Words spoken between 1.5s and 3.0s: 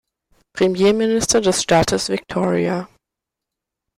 Staates Victoria.